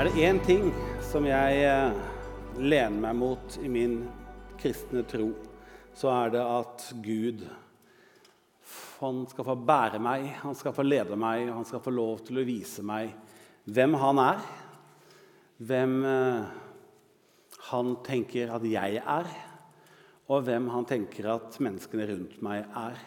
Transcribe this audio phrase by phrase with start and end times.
[0.00, 0.70] Er det én ting
[1.04, 1.96] som jeg eh,
[2.56, 3.98] lener meg mot i min
[4.56, 5.26] kristne tro,
[5.92, 7.42] så er det at Gud
[9.02, 12.24] han skal få bære meg, han skal få lede meg, og han skal få lov
[12.24, 13.12] til å vise meg
[13.68, 14.40] hvem han er.
[15.68, 16.48] Hvem eh,
[17.68, 19.30] han tenker at jeg er,
[20.32, 23.06] og hvem han tenker at menneskene rundt meg er.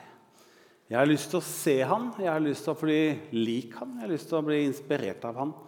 [0.94, 3.97] Jeg har lyst til å se han, jeg har lyst til å bli lik han,
[3.97, 5.59] jeg har lyst til å bli inspirert av han.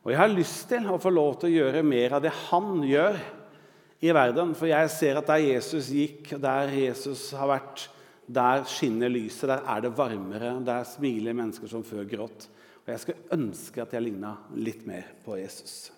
[0.00, 2.80] Og jeg har lyst til å få lov til å gjøre mer av det han
[2.86, 3.18] gjør
[4.00, 4.54] i verden.
[4.56, 7.84] For jeg ser at der Jesus gikk, der Jesus har vært,
[8.30, 12.48] der skinner lyset, der er det varmere, der smiler mennesker som før grått.
[12.80, 15.90] Og jeg skal ønske at jeg ligna litt mer på Jesus.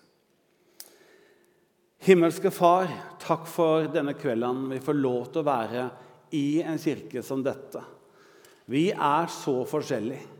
[2.03, 2.89] Himmelske Far,
[3.23, 5.85] takk for denne kvelden vi får lov til å være
[6.35, 7.79] i en kirke som dette.
[8.67, 10.32] Vi er så forskjellige.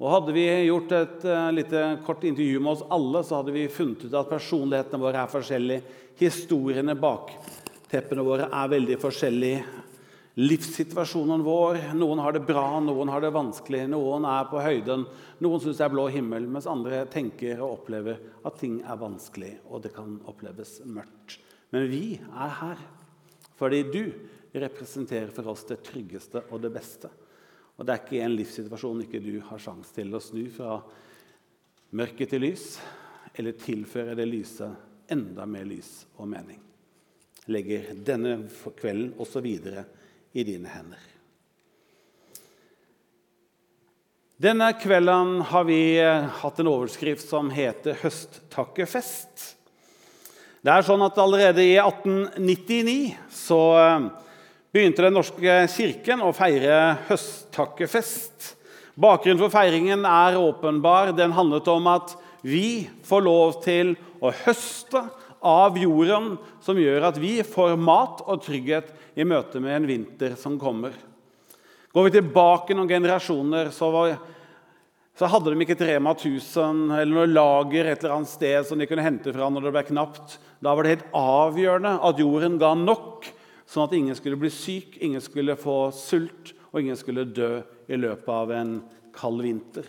[0.00, 3.66] Og Hadde vi gjort et uh, lite kort intervju med oss alle, så hadde vi
[3.68, 5.98] funnet ut at personlighetene våre er forskjellige.
[6.20, 7.34] Historiene, bak
[7.90, 9.60] teppene våre er veldig forskjellige.
[10.40, 13.82] Livssituasjonen vår Noen har det bra, noen har det vanskelig.
[13.92, 15.04] Noen er på høyden,
[15.44, 19.56] noen syns det er blå himmel, mens andre tenker og opplever at ting er vanskelig,
[19.68, 21.36] og det kan oppleves mørkt.
[21.74, 22.84] Men vi er her
[23.60, 24.04] fordi du
[24.56, 27.10] representerer for oss det tryggeste og det beste.
[27.80, 30.74] Og det er ikke en livssituasjon ikke du har sjanse til å snu fra
[31.96, 32.74] mørke til lys,
[33.32, 34.68] eller tilføre det lyse
[35.08, 35.88] enda mer lys
[36.20, 36.60] og mening.
[37.48, 38.36] Legger denne
[38.76, 39.86] kvelden også videre
[40.36, 41.08] i dine hender.
[44.40, 49.54] Denne kvelden har vi eh, hatt en overskrift som heter 'Høsttakkefest'.
[50.60, 54.08] Det er sånn at Allerede i 1899 så eh,
[54.70, 58.54] begynte Den norske kirken å feire høsttakkefest.
[59.00, 61.14] Bakgrunnen for feiringen er åpenbar.
[61.16, 62.14] Den handlet om at
[62.46, 65.02] vi får lov til å høste
[65.40, 70.36] av jorden, som gjør at vi får mat og trygghet i møte med en vinter
[70.38, 70.92] som kommer.
[71.90, 74.12] Går vi tilbake noen generasjoner, så, var,
[75.18, 78.78] så hadde de ikke et Rema 1000 eller noe lager et eller annet sted som
[78.78, 80.36] de kunne hente fra når det ble knapt.
[80.62, 83.32] Da var det helt avgjørende at jorden ga nok
[83.70, 87.98] Sånn at ingen skulle bli syk, ingen skulle få sult, og ingen skulle dø i
[87.98, 88.72] løpet av en
[89.14, 89.86] kald vinter.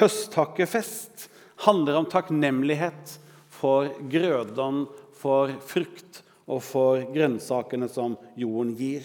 [0.00, 1.28] Høsttakkefest
[1.66, 3.16] handler om takknemlighet
[3.52, 9.04] for grøden, for frukt og for grønnsakene som jorden gir.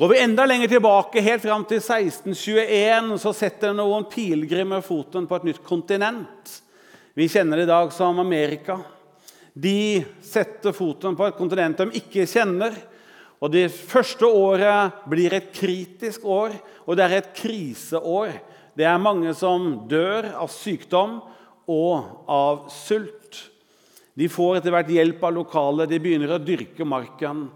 [0.00, 5.36] Går vi enda lenger tilbake, helt fram til 1621, så setter noen pilegrimer foten på
[5.36, 6.56] et nytt kontinent.
[7.12, 8.80] Vi kjenner det i dag som Amerika.
[9.52, 12.76] De setter foten på et kontinent de ikke kjenner.
[13.42, 16.54] Og Det første året blir et kritisk år,
[16.86, 18.36] og det er et kriseår.
[18.78, 21.18] Det er mange som dør av sykdom
[21.68, 23.48] og av sult.
[24.14, 27.48] De får etter hvert hjelp av lokale, de begynner å dyrke marken.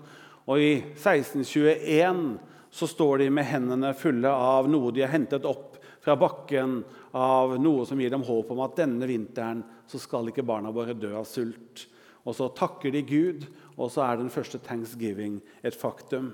[0.47, 2.37] Og i 1621
[2.77, 6.81] så står de med hendene fulle av noe de har hentet opp fra bakken,
[7.17, 10.97] av noe som gir dem håp om at denne vinteren så skal ikke barna våre
[10.97, 11.87] dø av sult.
[12.27, 16.33] Og så takker de Gud, og så er den første thanksgiving et faktum.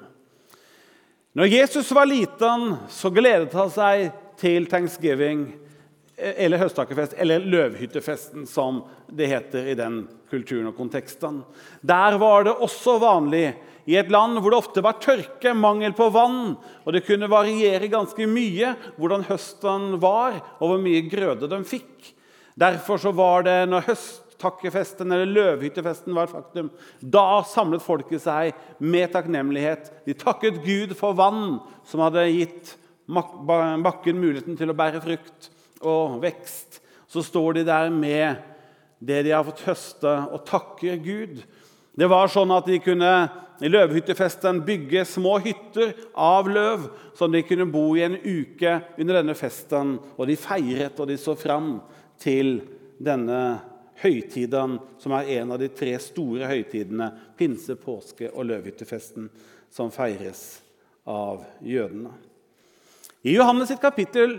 [1.36, 5.46] Når Jesus var liten, så gledet han seg til thanksgiving
[6.22, 11.40] eller høsttakerfest, eller løvhyttefesten, som det heter i den kulturen og konteksten.
[11.80, 13.52] Der var det også vanlig,
[13.82, 16.52] i et land hvor det ofte var tørke, mangel på vann,
[16.84, 22.12] og det kunne variere ganske mye hvordan høsten var, og hvor mye grøde de fikk.
[22.58, 26.70] Derfor så var det når høsttakkefesten eller løvhyttefesten var faktum,
[27.00, 28.52] da samlet folket seg
[28.82, 29.90] med takknemlighet.
[30.06, 31.58] De takket Gud for vann
[31.88, 32.76] som hadde gitt
[33.08, 35.50] bakken muligheten til å bære frukt
[35.82, 36.80] og vekst,
[37.10, 38.40] så står de der med
[39.02, 41.40] det de har fått høste, og takker Gud.
[41.98, 43.10] Det var sånn at De kunne
[43.62, 46.86] i løvhyttefesten bygge små hytter av løv,
[47.18, 49.96] som de kunne bo i en uke under denne festen.
[50.16, 51.76] Og De feiret og de så fram
[52.22, 52.60] til
[53.02, 53.42] denne
[54.02, 59.28] høytiden, som er en av de tre store høytidene, pinse, påske og løvhyttefesten,
[59.72, 60.60] som feires
[61.08, 62.12] av jødene.
[63.22, 64.36] I Johannes sitt kapittel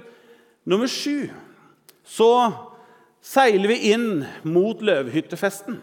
[0.68, 1.30] nummer sju
[2.04, 2.52] så
[3.24, 5.80] seiler vi inn mot løvhyttefesten.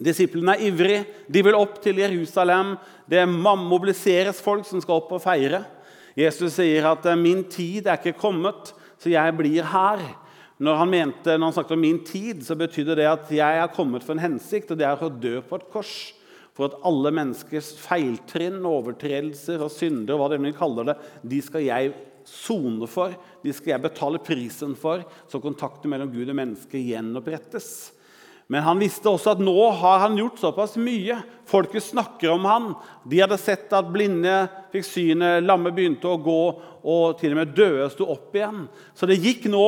[0.00, 1.04] Disiplene er ivrige.
[1.28, 2.74] De vil opp til Jerusalem.
[3.08, 5.64] Det mobiliseres folk som skal opp og feire.
[6.16, 10.16] Jesus sier at 'min tid er ikke kommet, så jeg blir her'.
[10.60, 13.72] Når han, mente, når han snakket om min tid, så betydde det at jeg er
[13.72, 15.94] kommet for en hensikt, og det er å dø på et kors.
[16.56, 20.96] For at alle menneskers feiltrinn, overtredelser og synder, hva de kaller det,
[21.32, 21.94] de skal jeg
[22.28, 27.70] sone for, de skal jeg betale prisen for, så kontakten mellom Gud og menneske gjenopprettes.
[28.50, 31.20] Men han visste også at nå har han gjort såpass mye.
[31.48, 32.72] Folket snakker om han.
[33.08, 34.42] De hadde sett at blinde
[34.74, 36.40] fikk synet, lamme begynte å gå,
[36.82, 38.64] og til og med døde sto opp igjen.
[38.98, 39.64] Så det gikk nå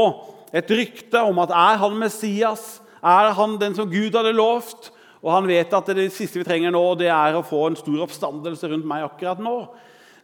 [0.52, 2.80] et rykte om at er han Messias?
[3.02, 4.90] Er han den som Gud hadde lovt?
[5.22, 8.02] Og han vet at det siste vi trenger nå, det er å få en stor
[8.04, 9.56] oppstandelse rundt meg akkurat nå.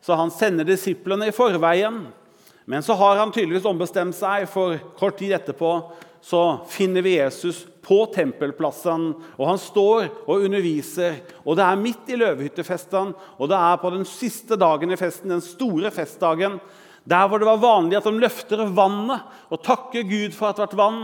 [0.03, 2.05] Så han sender disiplene i forveien.
[2.69, 5.73] Men så har han tydeligvis ombestemt seg, for kort tid etterpå
[6.21, 11.23] så finner vi Jesus på tempelplassen, og han står og underviser.
[11.47, 15.33] Og det er midt i løvehyttefesten, og det er på den siste dagen i festen,
[15.33, 16.59] den store festdagen,
[17.08, 20.66] der hvor det var vanlig at de løfter vannet og takker Gud for at det
[20.66, 21.02] har vært vann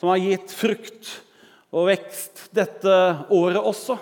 [0.00, 1.10] som har gitt frukt
[1.70, 2.94] og vekst dette
[3.34, 3.98] året også.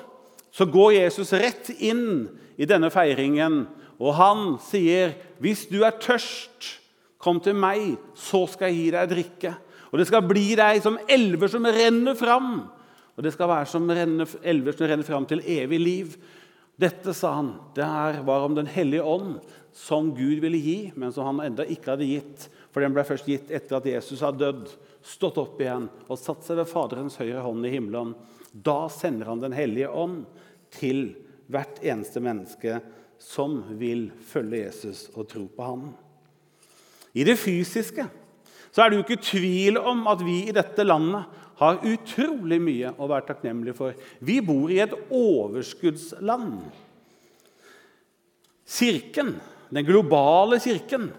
[0.53, 2.29] Så går Jesus rett inn
[2.59, 3.67] i denne feiringen,
[3.99, 6.79] og han sier, 'Hvis du er tørst,
[7.19, 9.57] kom til meg, så skal jeg gi deg drikke.'
[9.93, 12.69] Og det skal bli deg som elver som renner fram.
[13.17, 16.17] Og det skal være som elver som renner fram til evig liv.
[16.79, 19.41] Dette, sa han, det her var om Den hellige ånd,
[19.79, 22.49] som Gud ville gi, men som han enda ikke hadde gitt.
[22.75, 24.67] For den ble først gitt etter at Jesus har dødd,
[25.07, 28.17] stått opp igjen og satt seg ved Faderens høyre hånd i himmelen.
[28.53, 30.25] Da sender han Den hellige ånd
[30.75, 31.13] til
[31.49, 32.81] hvert eneste menneske
[33.23, 35.89] som vil følge Jesus og tro på ham.
[37.15, 38.05] I det fysiske
[38.69, 42.93] så er det jo ikke tvil om at vi i dette landet har utrolig mye
[42.99, 43.95] å være takknemlige for.
[44.23, 46.61] Vi bor i et overskuddsland.
[48.69, 49.33] Kirken,
[49.75, 51.11] den globale kirken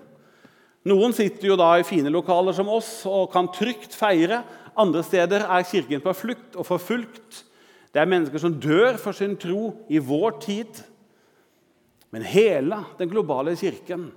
[0.88, 4.42] Noen sitter jo da i fine lokaler som oss og kan trygt feire.
[4.80, 7.44] Andre steder er kirken på flukt og forfulgt.
[7.92, 10.80] Det er mennesker som dør for sin tro i vår tid.
[12.16, 14.08] Men hele den globale kirken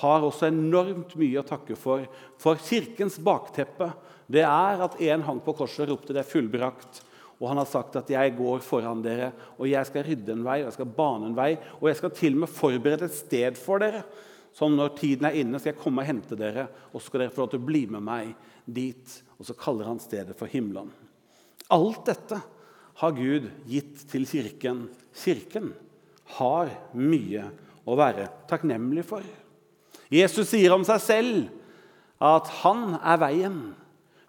[0.00, 2.06] har også enormt mye å takke for.
[2.40, 3.92] For kirkens bakteppe
[4.32, 7.04] det er at en hang på korset og ropte 'det er fullbrakt'.
[7.40, 10.62] Og han har sagt at 'jeg går foran dere, og jeg skal rydde en vei',
[10.62, 13.56] og 'jeg skal bane en vei', og 'jeg skal til og med forberede et sted
[13.56, 14.04] for dere'.
[14.54, 17.30] 'som når tiden er inne, skal jeg komme og hente dere, og så skal dere
[17.30, 18.34] få lov til å bli med meg
[18.66, 19.22] dit.
[19.38, 20.90] Og så kaller han stedet for himmelen.
[21.70, 22.40] Alt dette
[22.94, 24.88] har Gud gitt til kirken.
[25.12, 25.74] Kirken
[26.38, 27.50] har mye
[27.86, 29.22] å være takknemlig for.
[30.12, 31.48] Jesus sier om seg selv
[32.22, 33.58] at han er veien.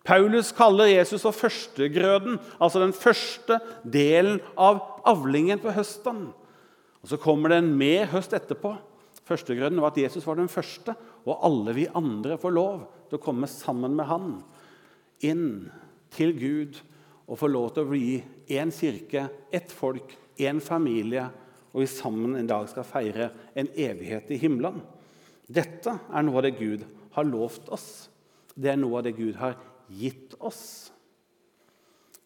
[0.07, 6.29] Paulus kaller Jesus for førstegrøden, altså den første delen av avlingen på høsten.
[7.03, 8.77] Og Så kommer det en mer høst etterpå.
[9.27, 10.95] Førstegrøden var at Jesus var den første,
[11.27, 14.31] og alle vi andre får lov til å komme sammen med han
[15.27, 15.67] inn
[16.13, 16.79] til Gud
[17.27, 18.21] og få lov til å bli
[18.55, 21.27] én kirke, ett folk, én familie,
[21.73, 24.79] og vi sammen en dag skal feire en evighet i himmelen.
[25.47, 26.85] Dette er noe av det Gud
[27.17, 28.07] har lovt oss.
[28.55, 30.91] Det er noe av det Gud har gitt oss.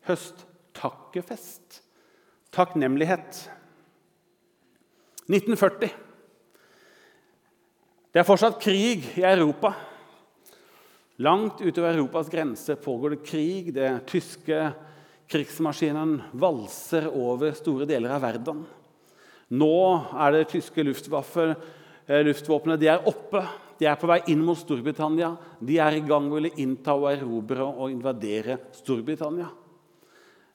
[0.08, 1.82] Høsttakkefest.
[2.52, 3.46] Takknemlighet.
[5.30, 5.92] 1940.
[8.12, 9.72] Det er fortsatt krig i Europa.
[11.22, 13.70] Langt utover Europas grense pågår det krig.
[13.76, 14.72] Det tyske
[15.32, 18.66] krigsmaskinen valser over store deler av verden.
[19.52, 19.78] Nå
[20.20, 20.84] er det tyske
[22.12, 23.44] Eh, luftvåpenet de er oppe.
[23.82, 25.32] De er på vei inn mot Storbritannia.
[25.58, 29.48] De er i gang med å innta og erobre og invadere Storbritannia.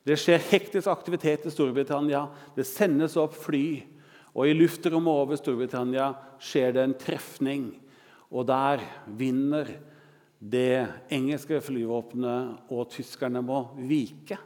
[0.07, 2.29] Det skjer hektisk aktivitet i Storbritannia.
[2.55, 3.83] Det sendes opp fly.
[4.37, 7.67] Og i luftrommet over Storbritannia skjer det en trefning.
[8.31, 8.85] Og der
[9.19, 9.75] vinner
[10.39, 14.39] det engelske flyvåpenet, og tyskerne må vike.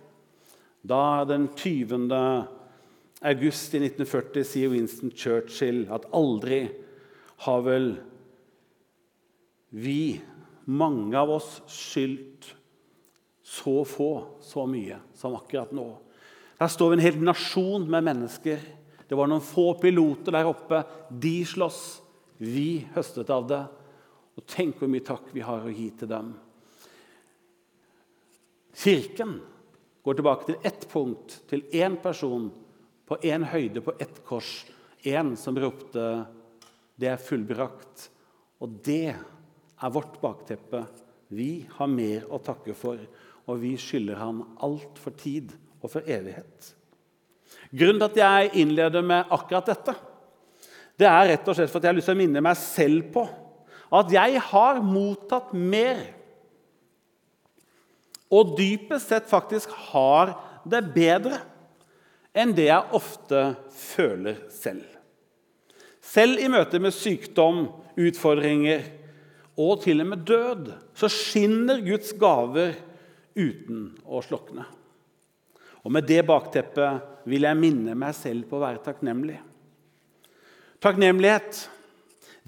[0.81, 2.09] Da den 20.
[3.29, 6.63] august i 1940 sier Winston Churchill at aldri
[7.45, 7.93] har vel
[9.71, 10.21] vi,
[10.65, 12.55] mange av oss, skyldt
[13.51, 14.11] så få
[14.43, 15.89] så mye som akkurat nå.
[16.61, 18.61] Der står vi en hel nasjon med mennesker.
[19.09, 20.83] Det var noen få piloter der oppe.
[21.11, 21.81] De slåss.
[22.39, 23.63] Vi høstet av det.
[24.39, 26.35] Og tenk hvor mye takk vi har å gi til dem.
[28.81, 29.39] Kirken
[30.07, 32.47] går tilbake til ett punkt, til én person,
[33.09, 34.65] på én høyde, på ett kors.
[35.05, 36.07] Én som ropte
[37.01, 38.07] det er fullbrakt.
[38.61, 39.17] Og det
[39.81, 40.85] er vårt bakteppe.
[41.31, 43.01] Vi har mer å takke for,
[43.47, 46.73] og vi skylder ham alt for tid og for evighet.
[47.71, 49.95] Grunnen til at jeg innleder med akkurat dette,
[51.01, 53.07] det er rett og slett for at jeg har lyst til å minne meg selv
[53.15, 53.25] på
[53.91, 56.03] at jeg har mottatt mer.
[58.31, 60.37] Og dypest sett faktisk har
[60.69, 61.41] det bedre
[62.37, 63.43] enn det jeg ofte
[63.75, 64.87] føler selv.
[66.01, 67.65] Selv i møte med sykdom,
[67.99, 68.85] utfordringer,
[69.61, 72.79] og til og med død, så skinner Guds gaver
[73.37, 74.65] uten å slokne.
[75.85, 79.39] Og Med det bakteppet vil jeg minne meg selv på å være takknemlig.
[80.81, 81.67] Takknemlighet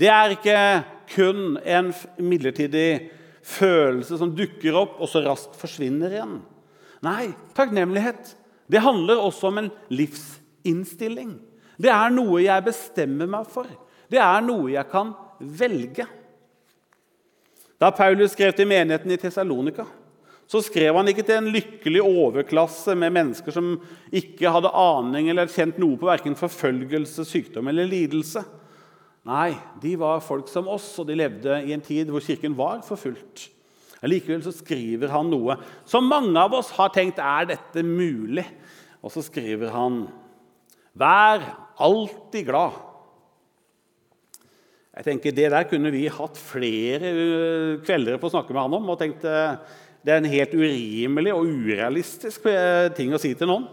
[0.00, 0.58] det er ikke
[1.12, 3.10] kun en midlertidig
[3.44, 6.38] følelse som dukker opp og så raskt forsvinner igjen.
[7.04, 8.36] Nei, takknemlighet
[8.72, 11.34] det handler også om en livsinnstilling.
[11.76, 13.68] Det er noe jeg bestemmer meg for.
[14.08, 16.06] Det er noe jeg kan velge.
[17.82, 19.88] Da Paulus skrev til menigheten i Tessalonika,
[20.46, 23.72] så skrev han ikke til en lykkelig overklasse med mennesker som
[24.14, 28.44] ikke hadde aning eller kjent noe på verken forfølgelse, sykdom eller lidelse.
[29.26, 32.84] Nei, de var folk som oss, og de levde i en tid hvor kirken var
[32.86, 33.48] forfulgt.
[34.02, 38.44] Likevel så skriver han noe som mange av oss har tenkt er dette mulig.
[39.02, 40.04] Og så skriver han
[40.98, 41.42] Vær
[41.82, 42.74] alltid glad.
[44.92, 48.74] Jeg tenker Det der kunne vi hatt flere øh, kvelder på å snakke med han
[48.76, 48.90] om.
[48.92, 49.56] og tenkte,
[50.04, 53.64] Det er en helt urimelig og urealistisk øh, ting å si til noen.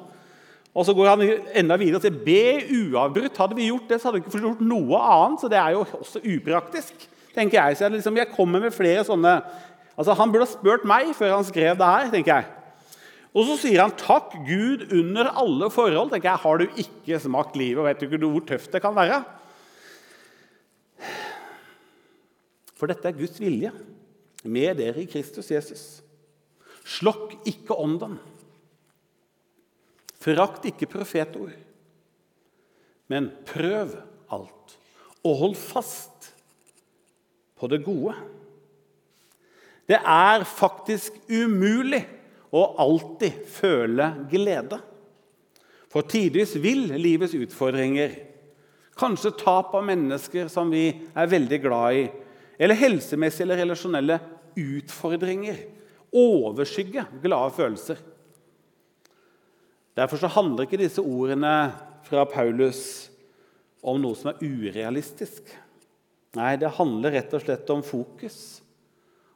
[0.71, 1.23] Og så går han
[1.59, 3.35] enda videre og sier be uavbrutt.
[3.35, 5.41] Hadde vi gjort det, så hadde vi ikke gjort noe annet.
[5.41, 7.03] Så det er jo også upraktisk.
[7.35, 9.41] tenker Jeg Så jeg, liksom, jeg kommer med flere sånne
[9.99, 12.07] Altså, Han burde ha spurt meg før han skrev det her.
[12.13, 12.45] tenker jeg.
[13.35, 16.09] Og så sier han 'takk Gud under alle forhold'.
[16.09, 18.95] tenker jeg, Har du ikke smakt livet og vet du ikke hvor tøft det kan
[18.95, 19.25] være?
[22.79, 23.73] For dette er Guds vilje
[24.47, 25.83] med dere i Kristus Jesus.
[26.87, 28.15] Slokk ikke ånden.
[30.19, 31.51] Forakt ikke profetord.
[33.11, 33.97] Men prøv
[34.31, 34.75] alt,
[35.25, 36.29] og hold fast
[37.59, 38.13] på det gode.
[39.89, 42.03] Det er faktisk umulig
[42.53, 44.77] å alltid føle glede.
[45.89, 48.13] For tidvis vil livets utfordringer,
[48.99, 52.03] kanskje tap av mennesker som vi er veldig glad i,
[52.59, 54.19] eller helsemessige eller relasjonelle
[54.59, 55.61] utfordringer,
[56.11, 57.99] overskygge glade følelser.
[59.95, 61.53] Derfor så handler ikke disse ordene
[62.07, 62.81] fra Paulus
[63.79, 65.47] om noe som er urealistisk.
[66.37, 68.59] Nei, det handler rett og slett om fokus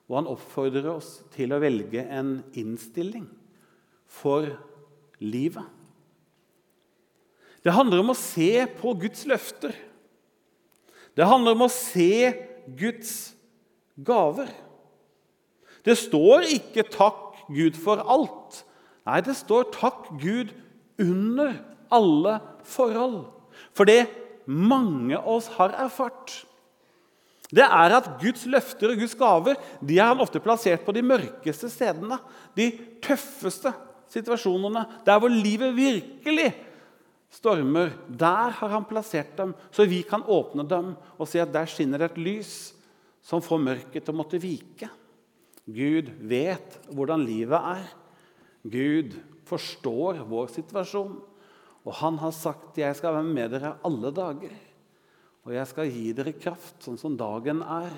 [0.09, 3.25] og han oppfordrer oss til å velge en innstilling
[4.11, 4.49] for
[5.23, 5.65] livet.
[7.63, 9.73] Det handler om å se på Guds løfter.
[11.15, 12.29] Det handler om å se
[12.79, 13.33] Guds
[14.05, 14.49] gaver.
[15.85, 18.63] Det står ikke 'takk Gud for alt'.
[19.05, 20.53] Nei, det står 'takk Gud
[20.99, 21.53] under
[21.91, 23.31] alle forhold'.
[23.73, 24.07] For det
[24.45, 26.45] mange av oss har erfart
[27.53, 31.03] det er at Guds løfter og Guds gaver de er han ofte plassert på de
[31.05, 32.17] mørkeste stedene.
[32.57, 32.71] De
[33.03, 33.73] tøffeste
[34.13, 34.85] situasjonene.
[35.05, 36.49] Der hvor livet virkelig
[37.33, 37.93] stormer.
[38.07, 42.01] Der har han plassert dem, så vi kan åpne dem og se at der skinner
[42.01, 42.53] det et lys
[43.23, 44.89] som får mørket til å måtte vike.
[45.63, 47.85] Gud vet hvordan livet er.
[48.63, 49.15] Gud
[49.47, 51.15] forstår vår situasjon.
[51.83, 54.59] Og han har sagt 'Jeg skal være med dere alle dager'.
[55.45, 57.91] Og jeg skal gi dere kraft, sånn som dagen er.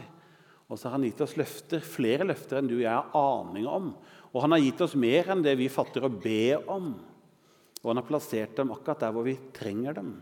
[0.69, 3.67] Og så har han gitt oss løfter, flere løfter enn du og jeg har aning
[3.67, 3.95] om.
[4.33, 6.95] Og han har gitt oss mer enn det vi fatter å be om.
[7.85, 10.15] Og han har plassert dem akkurat der hvor vi trenger dem.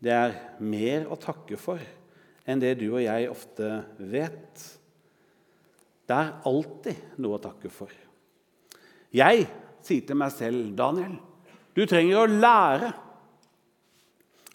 [0.00, 0.32] Det er
[0.64, 1.82] mer å takke for
[2.46, 3.68] enn det du og jeg ofte
[4.00, 4.64] vet.
[6.08, 7.92] Det er alltid noe å takke for.
[9.12, 9.44] Jeg
[9.84, 11.18] sier til meg selv, Daniel,
[11.76, 12.90] du trenger å lære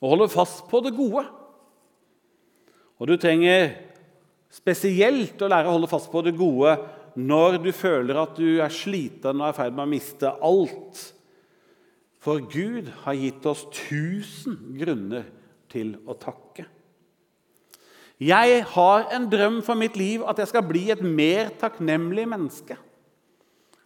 [0.02, 1.28] å holde fast på det gode.
[2.98, 3.76] Og du trenger
[4.52, 6.76] spesielt å lære å holde fast på det gode
[7.22, 11.02] når du føler at du er sliten og er i ferd med å miste alt.
[12.22, 15.26] For Gud har gitt oss tusen grunner
[15.72, 16.68] til å takke.
[18.22, 22.78] Jeg har en drøm for mitt liv at jeg skal bli et mer takknemlig menneske.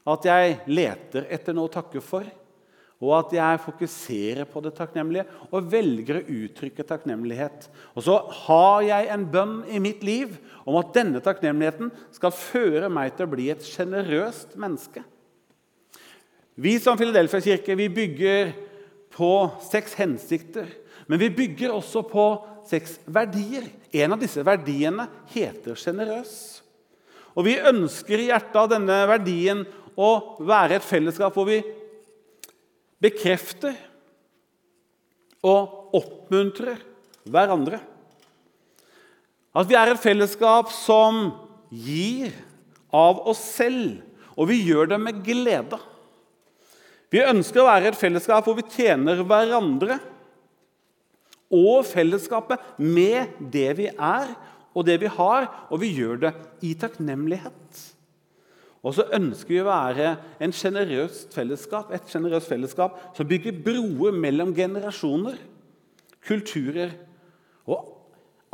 [0.06, 2.28] At jeg leter etter noe å takke for
[3.04, 7.68] og at jeg fokuserer på det takknemlige og velger å uttrykke takknemlighet.
[7.94, 8.16] Og så
[8.46, 13.28] har jeg en bønn i mitt liv om at denne takknemligheten skal føre meg til
[13.28, 15.04] å bli et sjenerøst menneske.
[16.56, 18.52] Vi som Filadelfia-kirke vi bygger
[19.16, 19.32] på
[19.68, 20.68] seks hensikter,
[21.08, 22.28] men vi bygger også på
[22.68, 23.68] seks verdier.
[23.96, 26.36] En av disse verdiene heter sjenerøs.
[27.36, 29.66] Og vi ønsker i hjertet av denne verdien
[30.00, 30.12] å
[30.44, 31.60] være et fellesskap hvor vi
[33.04, 33.76] bekrefter
[35.46, 36.80] og oppmuntrer
[37.28, 37.82] hverandre.
[39.56, 41.28] At vi er et fellesskap som
[41.70, 42.32] gir
[42.96, 44.00] av oss selv,
[44.40, 45.80] og vi gjør det med glede.
[47.16, 50.02] Vi ønsker å være et fellesskap hvor vi tjener hverandre
[51.56, 54.34] og fellesskapet med det vi er,
[54.76, 56.32] og det vi har, og vi gjør det
[56.68, 57.84] i takknemlighet.
[58.84, 60.10] Og så ønsker vi å være
[60.44, 65.40] en generøst fellesskap, et generøst fellesskap som bygger broer mellom generasjoner,
[66.26, 66.98] kulturer
[67.70, 67.96] og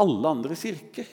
[0.06, 1.10] alle andre kirker.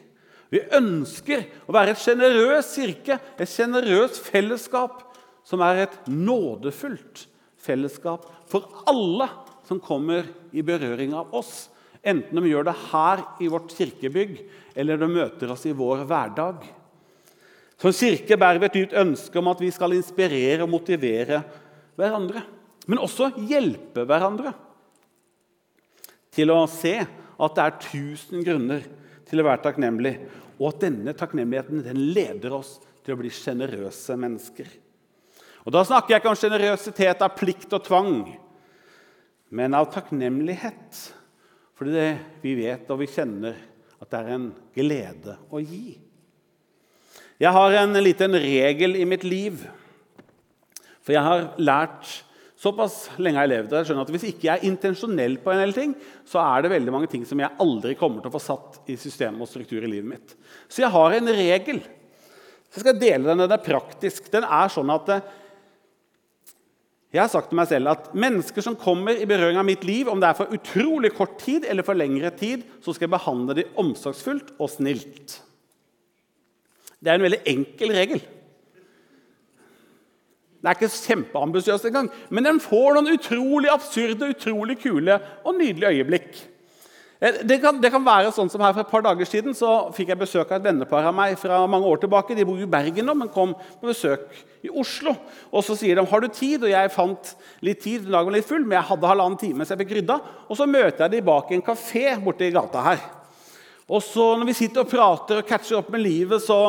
[0.53, 5.01] Vi ønsker å være et sjenerøst kirke, et sjenerøst fellesskap
[5.49, 7.25] som er et nådefullt
[7.63, 9.29] fellesskap for alle
[9.69, 11.69] som kommer i berøring av oss.
[12.03, 14.39] Enten de gjør det her i vårt kirkebygg,
[14.79, 16.63] eller de møter oss i vår hverdag.
[17.79, 21.43] Som kirke bærer vi et dypt ønske om at vi skal inspirere og motivere
[21.99, 22.43] hverandre.
[22.89, 24.55] Men også hjelpe hverandre
[26.35, 28.85] til å se at det er tusen grunner
[29.29, 30.15] til å være takknemlig,
[30.59, 34.71] og at denne takknemligheten den leder oss til å bli sjenerøse mennesker.
[35.69, 38.13] Og Da snakker jeg ikke om sjenerøsitet av plikt og tvang,
[39.53, 41.01] men av takknemlighet.
[41.77, 42.07] Fordi det,
[42.41, 43.59] vi vet og vi kjenner
[44.01, 45.99] at det er en glede å gi.
[47.37, 49.61] Jeg har en liten regel i mitt liv.
[51.05, 52.15] For jeg har lært
[52.59, 55.61] såpass lenge jeg har levd, jeg skjønner at hvis ikke jeg er intensjonell på en
[55.63, 55.93] del ting,
[56.27, 58.97] så er det veldig mange ting som jeg aldri kommer til å få satt i
[58.99, 60.33] system og struktur i livet mitt.
[60.65, 61.85] Så jeg har en regel.
[62.73, 63.45] Så jeg skal dele den.
[63.45, 64.33] Den er praktisk.
[64.33, 65.29] Den er sånn at eh,
[67.09, 70.11] jeg har sagt til meg selv at mennesker som kommer i berøring av mitt liv,
[70.13, 73.57] om det er for utrolig kort tid eller for lengre tid, så skal jeg behandle
[73.57, 75.39] dem omsorgsfullt og snilt.
[77.01, 78.21] Det er en veldig enkel regel.
[80.59, 86.01] Det er ikke kjempeambisiøst engang, men den får noen utrolig absurde, utrolig kule og nydelige
[86.01, 86.41] øyeblikk.
[87.21, 89.91] Eh, det kan, det kan, være sånn som her For et par dager siden så
[89.95, 92.37] fikk jeg besøk av et vennepar av meg fra mange år tilbake.
[92.39, 94.29] De bor i Bergen nå, men kom på besøk
[94.63, 95.17] i Oslo.
[95.51, 97.35] Og Så sier de har du tid, og jeg fant
[97.67, 98.07] litt tid.
[98.07, 100.21] Dagen var litt full, men jeg hadde halvannen time, så jeg fikk rydda.
[100.47, 103.03] Og Så møter jeg de bak i en kafé borte i gata her.
[103.89, 106.61] Og så Når vi sitter og prater og catcher opp med livet, så,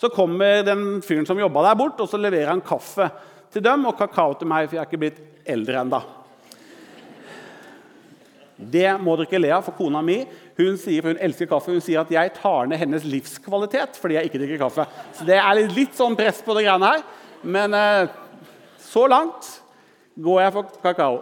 [0.00, 3.10] så kommer den fyren som jobba der, bort og så leverer han kaffe
[3.52, 6.00] til dem og kakao til meg, for jeg er ikke blitt eldre ennå.
[8.56, 10.22] Det må dere ikke le av, for kona mi
[10.56, 14.16] hun sier, for hun elsker kaffe, hun sier at jeg tar ned hennes livskvalitet fordi
[14.16, 14.86] jeg ikke drikker kaffe.
[15.18, 17.04] Så det er litt, litt sånn press på det greiene her.
[17.44, 18.08] Men eh,
[18.80, 19.50] så langt
[20.24, 21.20] går jeg for kakao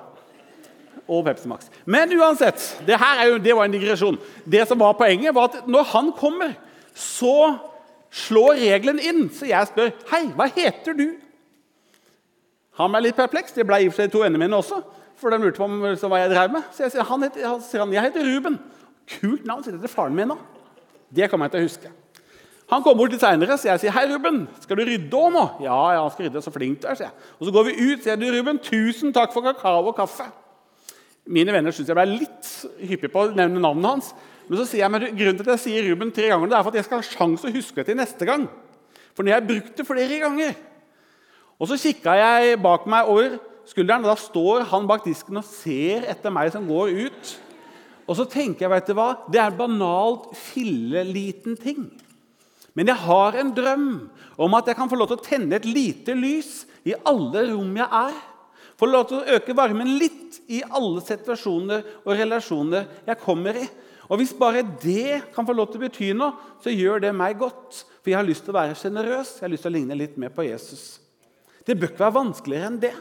[1.10, 1.66] og Pepsi Max.
[1.84, 2.96] Men uansett, det,
[3.28, 4.20] jo, det var en digresjon.
[4.46, 6.54] Det som var Poenget var at når han kommer,
[6.94, 7.56] så
[8.14, 9.24] slår regelen inn.
[9.34, 11.08] Så jeg spør hei, hva heter du?
[12.78, 13.58] Han ble litt perpleks.
[13.58, 14.80] Det ble i og for seg to vennene mine også
[15.24, 16.70] for de lurte på om, hva jeg drev med.
[16.74, 18.58] Så jeg sier, han heter, han jeg heter Ruben.
[19.16, 19.64] Kult navn.
[19.64, 20.38] sier det til faren min nå.
[21.14, 21.92] Det kommer jeg til å huske.
[22.72, 25.60] Han kommer bort litt seinere, så jeg sier, 'Hei, Ruben, skal du rydde òg nå?'
[25.60, 26.42] 'Ja, ja, han skal rydde.
[26.42, 27.16] Så flink du er', sier jeg.
[27.40, 30.32] Og Så går vi ut, sier du, 'Ruben, tusen takk for kakao og kaffe'.
[31.26, 34.14] Mine venner syns jeg ble litt hyppig på å nevne navnet hans.
[34.48, 36.62] Men så sier jeg, men grunnen til at jeg sier Ruben tre ganger, det er
[36.62, 38.48] for at jeg skal ha sjanse å huske det til neste gang.
[39.16, 40.54] For jeg har brukt det flere ganger
[41.60, 44.04] Og så kikka jeg bak meg over skulderen.
[44.04, 47.34] og Da står han bak disken og ser etter meg som går ut.
[48.04, 51.88] Og så tenker jeg, vet du hva, Det er en banalt filleliten ting.
[52.74, 53.88] Men jeg har en drøm
[54.36, 57.76] om at jeg kan få lov til å tenne et lite lys i alle rom
[57.78, 58.16] jeg er.
[58.74, 63.68] Få lov til å øke varmen litt i alle situasjoner og relasjoner jeg kommer i.
[64.10, 67.38] Og Hvis bare det kan få lov til å bety noe, så gjør det meg
[67.40, 67.84] godt.
[68.02, 69.38] For jeg har lyst til å være sjenerøs.
[69.38, 70.98] Jeg har lyst til å ligne litt mer på Jesus.
[71.64, 72.92] Det bør ikke være vanskeligere enn det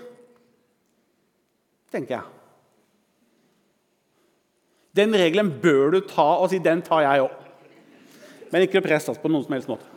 [1.93, 2.25] tenker jeg.
[4.97, 7.39] Den regelen bør du ta og si den tar jeg òg.
[8.53, 9.89] Men ikke press oss på noen som helst måte.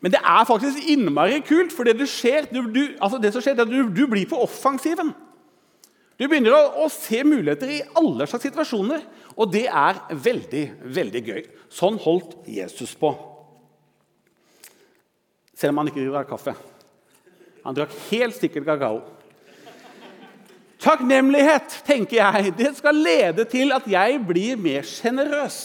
[0.00, 3.44] Men det er faktisk innmari kult, for det, du skjer, du, du, altså det som
[3.44, 5.12] skjer, er at du, du, blir på offensiven.
[6.16, 9.04] Du begynner å, å, se muligheter i alle slags situasjoner,
[9.36, 10.64] og det er veldig,
[10.96, 11.42] veldig gøy.
[11.72, 13.12] Sånn holdt Jesus på.
[15.52, 16.56] Selv om han ikke drakk kaffe.
[17.66, 19.02] Han drakk helt sikkert kakao.
[20.80, 25.58] Takknemlighet tenker jeg, det skal lede til at jeg blir mer sjenerøs.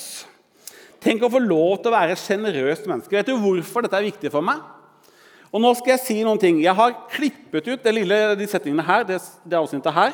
[1.06, 3.16] Tenk å få lov til å være sjenerøst menneske.
[3.16, 4.60] Vet du hvorfor dette er viktig for meg?
[5.56, 6.60] Og nå skal Jeg si noen ting.
[6.60, 10.12] Jeg har klippet ut det lille, de setningene her, det, det avsnittet her.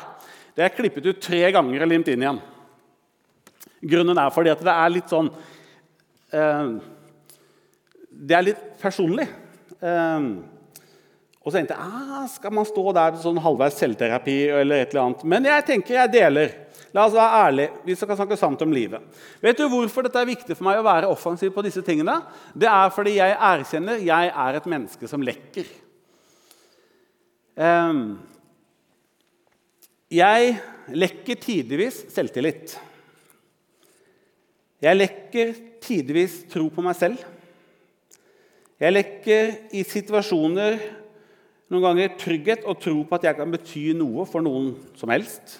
[0.54, 2.40] Det er klippet ut tre ganger og limt inn igjen.
[3.82, 5.32] Grunnen er fordi at det er litt sånn
[6.30, 6.68] eh,
[8.06, 9.26] Det er litt personlig.
[9.82, 10.28] Eh,
[11.42, 15.08] og så tenkte jeg ah, skal man stå der sånn halvveis selvterapi eller et eller
[15.08, 15.24] annet.
[15.26, 16.52] Men jeg tenker jeg deler.
[16.94, 17.72] La oss være ærlige.
[17.88, 19.02] Vi skal snakke sant om livet.
[19.42, 22.20] Vet du hvorfor dette er viktig for meg å være offensiv på disse tingene?
[22.54, 25.72] Det er fordi jeg erkjenner jeg er et menneske som lekker.
[27.58, 28.20] Um,
[30.12, 30.54] jeg
[30.94, 32.78] lekker tidvis selvtillit.
[34.82, 37.18] Jeg lekker tidvis tro på meg selv.
[38.82, 41.01] Jeg lekker i situasjoner
[41.72, 45.56] noen ganger trygghet og tro på at jeg kan bety noe for noen som helst.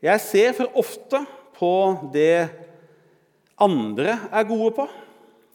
[0.00, 1.20] Jeg ser for ofte
[1.58, 1.72] på
[2.14, 2.48] det
[3.58, 4.86] andre er gode på,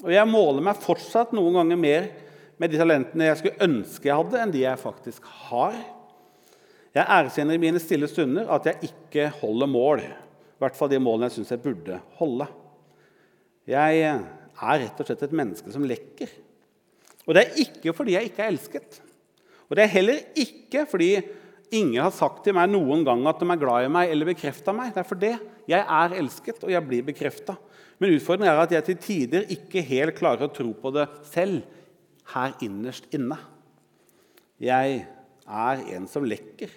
[0.03, 2.09] og jeg måler meg fortsatt noen ganger mer
[2.59, 5.77] med de talentene jeg skulle ønske jeg hadde, enn de jeg faktisk har.
[6.93, 10.03] Jeg erkjenner i mine stille stunder at jeg ikke holder mål.
[10.03, 12.49] I hvert fall de målene jeg syns jeg burde holde.
[13.71, 16.29] Jeg er rett og slett et menneske som lekker.
[17.23, 18.99] Og det er ikke fordi jeg ikke er elsket.
[19.69, 21.15] Og det er heller ikke fordi
[21.73, 24.75] ingen har sagt til meg noen gang at de er glad i meg eller bekrefta
[24.75, 24.91] meg.
[24.93, 25.35] Det er for det.
[25.69, 27.55] Jeg er elsket, og jeg blir bekrefta.
[28.01, 31.63] Men utfordringen er at jeg til tider ikke helt klarer å tro på det selv
[32.33, 33.37] her innerst inne.
[34.63, 35.03] Jeg
[35.43, 36.71] er en som lekker.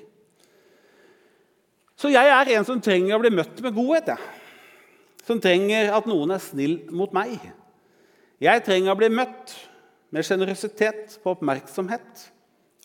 [1.96, 4.12] Så jeg er en som trenger å bli møtt med godhet.
[4.12, 4.42] Jeg.
[5.26, 7.38] Som trenger at noen er snill mot meg.
[8.42, 9.54] Jeg trenger å bli møtt
[10.14, 12.26] med sjenerøsitet, på oppmerksomhet,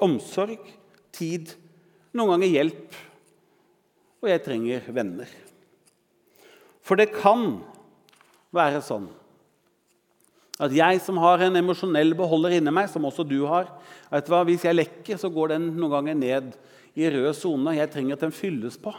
[0.03, 0.59] omsorg,
[1.13, 1.53] tid,
[2.15, 2.99] noen ganger hjelp.
[4.21, 5.29] Og jeg trenger venner.
[6.85, 7.59] For det kan
[8.53, 9.09] være sånn
[10.61, 13.71] at jeg som har en emosjonell beholder inni meg, som også du har
[14.11, 16.51] vet du hva, Hvis jeg lekker, så går den noen ganger ned
[16.93, 17.73] i rød sone.
[17.77, 18.93] Jeg trenger at den fylles på.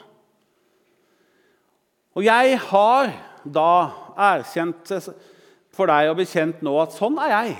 [2.16, 3.12] Og jeg har
[3.44, 3.74] da
[4.32, 4.90] erkjent
[5.72, 7.54] for deg og bekjent nå at sånn er jeg.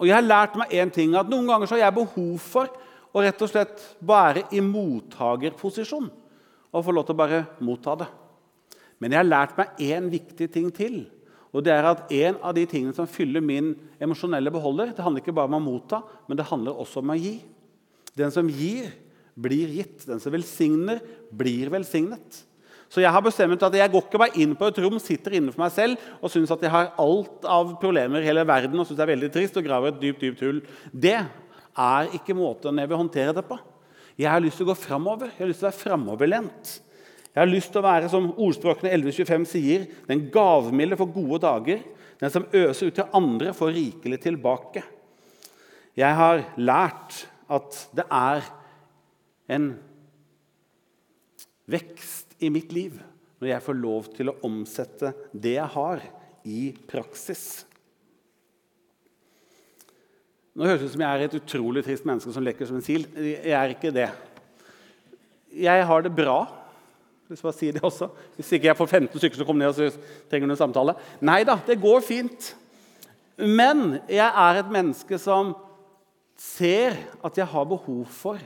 [0.00, 2.72] Og jeg har lært meg én ting, at noen ganger så har jeg behov for
[3.12, 6.08] å rett og slett være i mottagerposisjon
[6.70, 8.08] og få lov til å bare motta det.
[9.00, 11.02] Men jeg har lært meg én viktig ting til.
[11.50, 15.24] Og det er at En av de tingene som fyller min emosjonelle beholder, det handler
[15.24, 17.40] ikke bare om å motta, men det handler også om å gi.
[18.16, 18.92] Den som gir,
[19.34, 20.06] blir gitt.
[20.06, 21.00] Den som velsigner,
[21.32, 22.44] blir velsignet.
[22.90, 25.52] Så jeg har bestemt at jeg går ikke bare inn på et rom, sitter inne
[25.54, 28.88] for meg selv og syns at jeg har alt av problemer i hele verden og
[28.88, 30.58] synes det er veldig trist og graver et dypt dypt hull.
[30.90, 33.58] Det er ikke måten jeg vil håndtere det på.
[34.18, 35.30] Jeg har lyst til å gå framover.
[35.30, 36.72] Jeg har lyst til å være framoverlent.
[37.30, 41.84] Jeg har lyst til å være, som ordspråkene 1125 sier, den gavmilde for gode dager.
[42.20, 44.82] Den som øser ut til andre, får rikelig tilbake.
[45.98, 48.50] Jeg har lært at det er
[49.54, 49.70] en
[51.70, 52.98] vekst i mitt liv
[53.40, 56.02] når jeg får lov til å omsette det jeg har,
[56.44, 57.66] i praksis.
[60.56, 62.84] Nå høres det ut som jeg er et utrolig trist menneske som lekker som en
[62.84, 63.04] sil.
[63.16, 64.08] Jeg er ikke det.
[65.52, 66.38] Jeg har det bra.
[67.28, 68.08] Hvis jeg si det også.
[68.36, 69.98] Hvis ikke jeg får 15 stykker som kommer ned og
[70.32, 70.96] trenger noen samtale.
[71.24, 72.54] Nei da, det går fint.
[73.40, 75.54] Men jeg er et menneske som
[76.40, 78.40] ser at jeg har behov for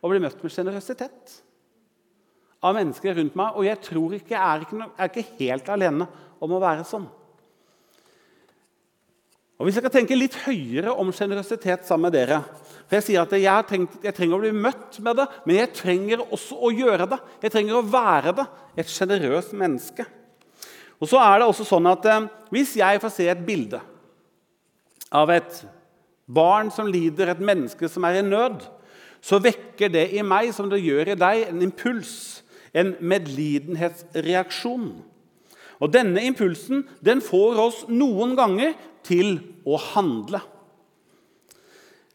[0.00, 1.40] å bli møtt med sjenerøsitet
[2.66, 3.54] av mennesker rundt meg.
[3.56, 6.08] Og jeg tror ikke, jeg er ikke, er ikke helt alene
[6.42, 7.06] om å være sånn.
[9.56, 12.42] Og Hvis jeg kan tenke litt høyere om sjenerøsitet sammen med dere
[12.86, 15.72] for Jeg sier at jeg, tenkt, jeg, trenger å bli møtt med det, men jeg
[15.74, 17.18] trenger også å gjøre det.
[17.42, 18.44] Jeg trenger å være det,
[18.78, 20.06] et sjenerøst menneske.
[21.00, 23.80] Og så er det også sånn at eh, Hvis jeg får se et bilde
[25.10, 25.58] av et
[26.26, 28.62] barn som lider, et menneske som er i nød,
[29.22, 32.44] så vekker det i meg, som det gjør i deg, en impuls,
[32.76, 34.90] en medlidenhetsreaksjon.
[35.80, 40.40] Og Denne impulsen den får oss noen ganger til å handle.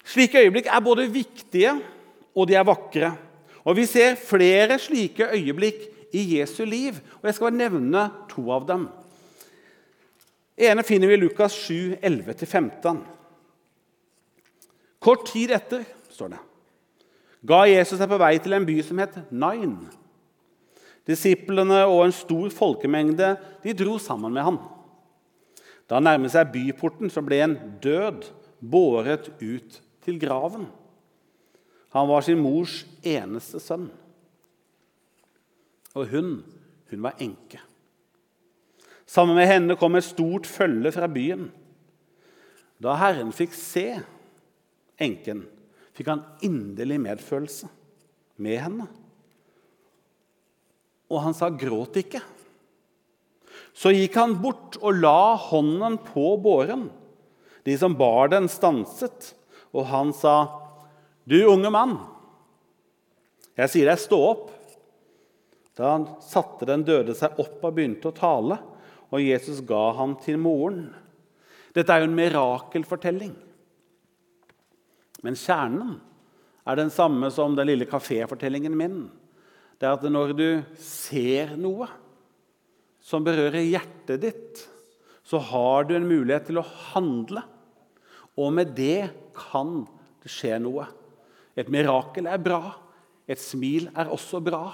[0.05, 1.75] Slike øyeblikk er både viktige
[2.35, 3.13] og de er vakre.
[3.63, 8.51] Og Vi ser flere slike øyeblikk i Jesu liv, og jeg skal bare nevne to
[8.51, 8.89] av dem.
[10.57, 12.97] ene finner vi i Lukas 7, 11-15.
[14.99, 16.39] Kort tid etter står det,
[17.47, 19.77] ga Jesus seg på vei til en by som het Nain.
[21.07, 23.33] Disiplene og en stor folkemengde
[23.63, 24.59] de dro sammen med ham.
[25.89, 28.29] Da han nærmet seg byporten, så ble en død
[28.61, 30.69] båret ut til graven.
[31.91, 33.89] Han var sin mors eneste sønn.
[35.97, 36.37] Og hun,
[36.91, 37.59] hun var enke.
[39.03, 41.49] Sammen med henne kom et stort følge fra byen.
[42.81, 43.85] Da Herren fikk se
[45.01, 45.43] enken,
[45.97, 47.67] fikk han inderlig medfølelse
[48.41, 48.87] med henne.
[51.11, 52.23] Og han sa, 'Gråt ikke'.
[53.75, 56.89] Så gikk han bort og la hånden på båren.
[57.63, 59.33] De som bar den, stanset,
[59.75, 60.47] og han sa,
[61.27, 61.99] 'Du unge mann,
[63.57, 64.49] jeg sier deg, stå opp.'
[65.75, 68.57] Da satte den døde seg opp og begynte å tale,
[69.11, 70.91] og Jesus ga ham til moren.
[71.73, 73.31] Dette er jo en mirakelfortelling.
[75.23, 75.95] Men kjernen
[76.67, 78.99] er den samme som den lille kaféfortellingen min.
[79.81, 81.87] Det er at når du ser noe
[83.01, 84.59] som berører hjertet ditt,
[85.25, 87.41] så har du en mulighet til å handle.
[88.37, 89.81] Og med det kan
[90.21, 90.85] det skje noe.
[91.57, 92.75] Et mirakel er bra.
[93.25, 94.67] Et smil er også bra.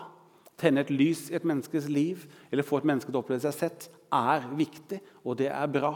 [0.60, 3.56] Tenne et lys i et menneskes liv eller få et menneske til å oppleve seg
[3.56, 5.94] sett er viktig, og det er bra.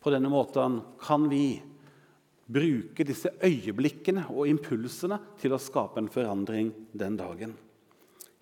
[0.00, 1.58] På denne måten kan vi
[2.46, 7.56] bruke disse øyeblikkene og impulsene til å skape en forandring den dagen.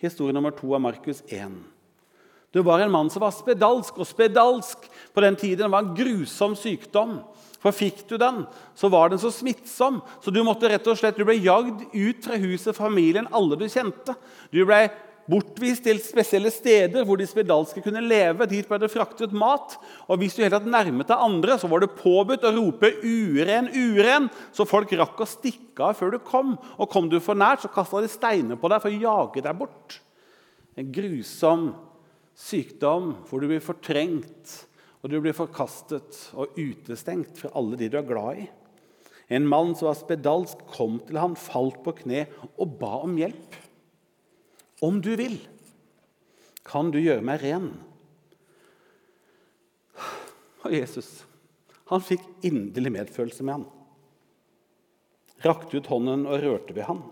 [0.05, 1.55] Historie nummer to av Markus 1.
[2.55, 6.55] Det var en mann som var spedalsk, og spedalsk på den tiden var en grusom
[6.59, 7.17] sykdom.
[7.65, 8.43] For fikk du den,
[8.77, 12.27] så var den så smittsom, så du måtte rett og slett, du ble jagd ut
[12.27, 14.15] fra huset, familien, alle du kjente.
[14.53, 14.85] Du ble
[15.31, 18.49] bortvist til spesielle steder hvor de spedalske kunne leve.
[18.51, 19.77] Dit ble det fraktet mat.
[20.09, 23.71] Og hvis du helt tatt nærmet deg andre, så var det påbudt å rope 'uren,
[23.73, 26.59] uren', så folk rakk å stikke av før du kom.
[26.79, 29.59] Og kom du for nært, så kasta de steiner på deg for å jage deg
[29.59, 30.01] bort.
[30.77, 31.73] En grusom
[32.35, 34.65] sykdom hvor du blir fortrengt
[35.05, 38.47] og du blir forkastet og utestengt fra alle de du er glad i.
[39.33, 42.25] En mann som var spedalsk, kom til han, falt på kne
[42.57, 43.59] og ba om hjelp.
[44.85, 45.39] Om du vil,
[46.67, 47.71] kan du gjøre meg ren.
[50.65, 51.23] Og Jesus
[51.91, 53.67] han fikk inderlig medfølelse med han.
[55.45, 57.03] Rakte ut hånden og rørte ved han.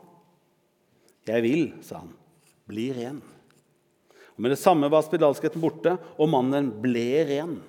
[1.22, 2.14] 'Jeg vil', sa han,
[2.66, 3.22] 'bli ren'.
[4.34, 7.60] Og Med det samme var spedalskheten borte, og mannen ble ren.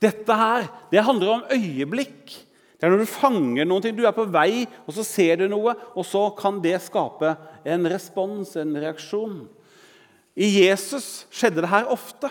[0.00, 2.32] Dette her, det handler om øyeblikk.
[2.80, 5.74] Det er når du fanger noe, du er på vei, og så ser du noe,
[5.92, 7.34] og så kan det skape
[7.68, 9.42] en respons, en reaksjon.
[10.40, 12.30] I Jesus skjedde det her ofte.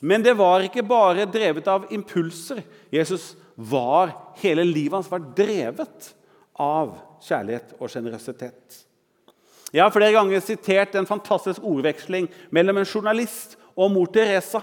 [0.00, 2.62] Men det var ikke bare drevet av impulser.
[2.94, 6.12] Jesus var, Hele livet hans var drevet
[6.60, 6.94] av
[7.26, 8.78] kjærlighet og sjenerøsitet.
[9.70, 14.62] Jeg har flere ganger sitert en fantastisk ordveksling mellom en journalist og mor Teresa.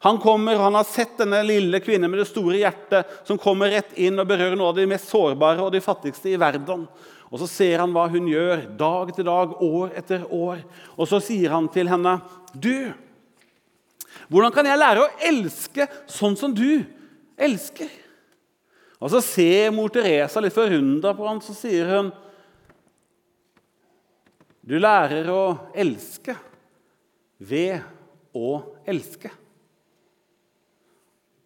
[0.00, 3.96] Han kommer, han har sett denne lille kvinnen med det store hjertet som kommer rett
[3.98, 6.84] inn og berører noe av de mest sårbare og de fattigste i verden.
[7.28, 10.62] Og Så ser han hva hun gjør dag etter dag, år etter år.
[10.96, 12.20] Og så sier han til henne,
[12.54, 12.94] 'Du,
[14.28, 16.84] hvordan kan jeg lære å elske sånn som du
[17.36, 18.06] elsker?'
[19.00, 22.12] Og Så ser mor Teresa litt forundra på ham, så sier hun,
[24.64, 26.36] 'Du lærer å elske
[27.38, 27.82] ved
[28.34, 29.47] å elske.'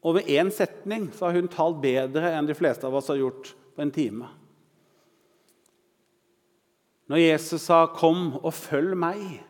[0.03, 3.21] Og ved én setning så har hun talt bedre enn de fleste av oss har
[3.21, 4.31] gjort på en time.
[7.07, 9.41] Når Jesus sa 'Kom og følg meg',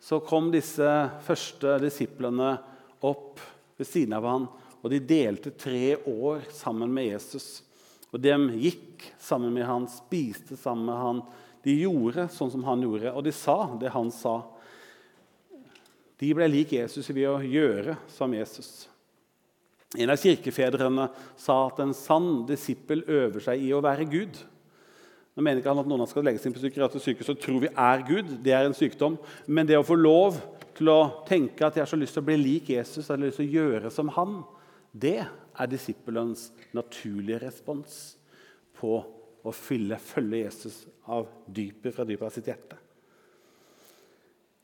[0.00, 2.58] så kom disse første disiplene
[3.02, 3.40] opp
[3.78, 4.48] ved siden av ham,
[4.82, 7.62] og de delte tre år sammen med Jesus.
[8.12, 11.22] Og De gikk sammen med han, spiste sammen med han.
[11.62, 14.42] De gjorde sånn som han gjorde, og de sa det han sa.
[16.18, 18.89] De ble lik Jesus ved å gjøre som Jesus.
[19.98, 21.08] En av kirkefedrene
[21.40, 24.38] sa at en sann disippel øver seg i å være Gud.
[25.34, 27.70] Nå mener ikke han at noen skal legges inn på psykiatrisk sykehus og tro vi
[27.70, 28.36] er Gud.
[28.44, 29.18] Det er en sykdom.
[29.50, 30.38] Men det å få lov
[30.78, 33.22] til å tenke at jeg har så lyst til å bli lik Jesus, jeg har
[33.22, 34.40] lyst til å gjøre som han,
[34.92, 37.98] det er disippelens naturlige respons
[38.80, 38.94] på
[39.40, 42.79] å fylle, følge Jesus av dypet fra dypet av sitt hjerte.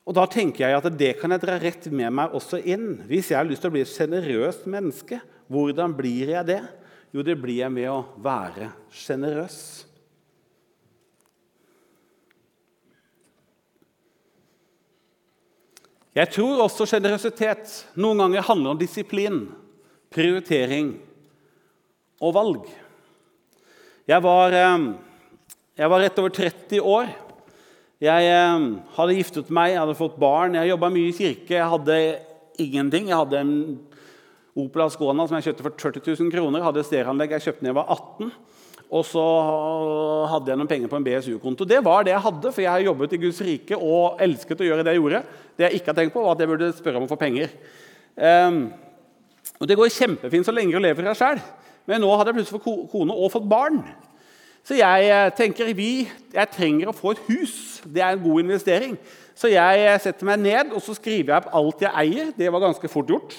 [0.07, 3.03] Og Da tenker jeg at det kan jeg dra rett med meg også inn.
[3.09, 5.19] Hvis jeg har lyst til å bli et sjenerøst menneske,
[5.51, 6.63] hvordan blir jeg det?
[7.11, 9.59] Jo, det blir jeg med å være sjenerøs.
[16.17, 19.43] Jeg tror også sjenerøsitet noen ganger handler om disiplin,
[20.15, 20.95] prioritering
[22.23, 22.71] og valg.
[24.09, 24.87] Jeg var, eh,
[25.77, 27.11] jeg var rett over 30 år
[28.03, 28.65] jeg eh,
[28.99, 31.55] hadde giftet meg, jeg hadde fått barn, jeg jobba mye i kirke.
[31.55, 32.01] Jeg hadde
[32.61, 33.09] ingenting.
[33.09, 33.55] Jeg hadde en
[34.57, 36.61] Opel Ascona som jeg kjøpte for 40 000 kroner.
[36.61, 38.31] Jeg hadde stereoanlegg jeg kjøpte da jeg var 18.
[38.87, 39.23] Og så
[40.31, 41.67] hadde jeg noen penger på en BSU-konto.
[41.67, 44.69] Det var det jeg hadde, for jeg har jobbet i Guds rike og elsket å
[44.69, 45.23] gjøre det jeg gjorde.
[45.57, 47.55] Det jeg ikke har tenkt på, var at jeg burde spørre om å få penger.
[48.15, 48.61] Um,
[49.59, 51.41] og Det går kjempefint så lenge du lever her sjøl,
[51.89, 53.81] men nå hadde jeg plutselig fått kone og fått barn.
[54.67, 55.91] Så jeg eh, tenker vi,
[56.35, 57.57] jeg trenger å få et hus.
[57.87, 58.97] Det er en god investering.
[59.39, 62.33] Så jeg eh, setter meg ned og så skriver jeg opp alt jeg eier.
[62.35, 63.37] Det var ganske fort gjort.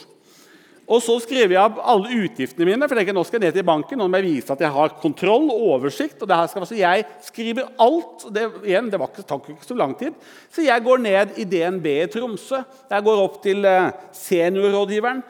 [0.88, 2.88] Og så skriver jeg opp alle utgiftene mine.
[2.88, 4.72] for jeg tenker, nå skal jeg ned til banken, nå må jeg vise at jeg
[4.72, 6.22] har kontroll og oversikt.
[6.22, 8.24] og det her skal, altså Jeg skriver alt.
[8.32, 10.16] Det, igjen, det var ikke, tok ikke så lang tid.
[10.48, 12.64] Så jeg går ned i DNB i Tromsø.
[12.90, 15.22] Jeg går opp til eh, seniorrådgiveren.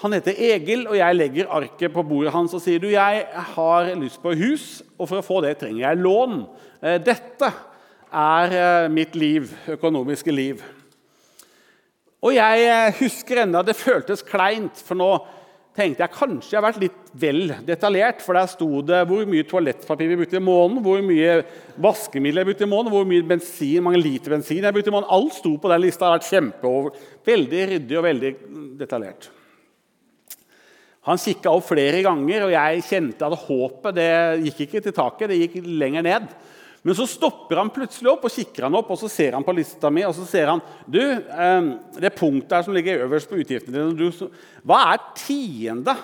[0.00, 3.90] Han heter Egil, og jeg legger arket på bordet hans og sier du, jeg har
[4.00, 6.40] lyst på hus, og for å få det trenger jeg lån.
[6.82, 7.50] Eh, dette
[8.12, 10.64] er eh, mitt liv, økonomiske liv.
[12.22, 15.12] Og jeg eh, husker ennå det føltes kleint, for nå
[15.76, 18.24] tenkte jeg kanskje jeg har vært litt vel detaljert.
[18.24, 21.38] For der sto det hvor mye toalettpapir vi brukte i måneden, hvor mye
[21.82, 25.14] vaskemiddel jeg brukte i måneden, hvor mye bensin, mange liter bensin jeg brukte i måneden.
[25.14, 26.04] Alt sto på den lista.
[26.04, 28.34] Det har vært kjempeover, veldig ryddig og veldig
[28.82, 29.30] detaljert.
[31.08, 34.10] Han kikka opp flere ganger, og jeg kjente at håpet det
[34.46, 35.32] gikk ikke til taket.
[35.32, 36.28] det gikk lenger ned.
[36.82, 39.54] Men så stopper han plutselig opp og kikker han opp, og så ser han på
[39.54, 43.38] lista mi og så ser han, du, ehm, det punktet her som ligger øverst på
[43.38, 44.30] utgiftene dine
[44.66, 45.94] Hva er tiende?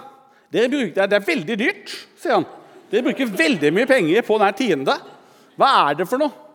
[0.54, 2.46] Bruker, det er veldig dyrt, sier han.
[2.88, 4.94] Dere bruker veldig mye penger på denne tiende.
[5.58, 6.46] Hva er det for noe?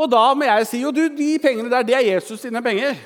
[0.00, 2.96] Og da må jeg si jo, du, de pengene der, det er Jesus sine penger.